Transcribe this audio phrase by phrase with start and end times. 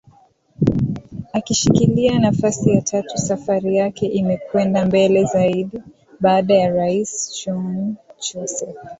[1.33, 5.81] akishikilia nafasi ya tatu Safari yake imekwenda mbele zaidi
[6.19, 7.95] baada ya Rais John
[8.33, 8.77] Joseph